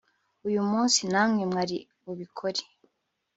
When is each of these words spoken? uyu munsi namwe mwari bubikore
uyu 0.47 0.61
munsi 0.71 0.99
namwe 1.11 1.43
mwari 1.51 1.77
bubikore 2.03 2.61